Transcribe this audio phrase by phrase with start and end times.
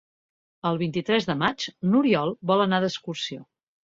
[0.69, 3.45] El vint-i-tres de maig n'Oriol vol anar d'excursió.